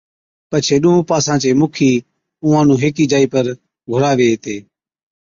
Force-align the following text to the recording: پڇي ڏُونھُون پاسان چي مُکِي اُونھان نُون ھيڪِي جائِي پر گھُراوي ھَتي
پڇي 0.49 0.75
ڏُونھُون 0.81 1.05
پاسان 1.11 1.37
چي 1.41 1.49
مُکِي 1.59 1.91
اُونھان 2.43 2.63
نُون 2.67 2.77
ھيڪِي 2.83 3.05
جائِي 3.11 3.27
پر 3.33 3.45
گھُراوي 3.89 4.27
ھَتي 4.31 4.55